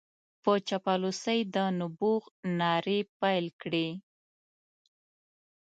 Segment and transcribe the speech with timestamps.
[0.43, 2.23] په چاپلوسۍ د نبوغ
[2.59, 3.87] نارې پېل کړې.